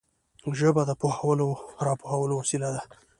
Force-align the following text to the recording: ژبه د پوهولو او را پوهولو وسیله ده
ژبه 0.59 0.81
د 0.87 0.91
پوهولو 1.01 1.45
او 1.51 1.81
را 1.85 1.93
پوهولو 2.01 2.33
وسیله 2.41 2.69
ده 2.75 2.83